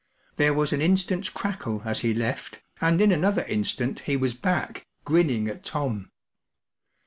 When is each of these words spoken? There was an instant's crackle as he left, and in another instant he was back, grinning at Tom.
There 0.37 0.55
was 0.55 0.73
an 0.73 0.81
instant's 0.81 1.29
crackle 1.29 1.83
as 1.85 1.99
he 1.99 2.11
left, 2.11 2.59
and 2.81 2.99
in 2.99 3.11
another 3.11 3.43
instant 3.43 3.99
he 3.99 4.17
was 4.17 4.33
back, 4.33 4.87
grinning 5.05 5.47
at 5.47 5.63
Tom. 5.63 6.09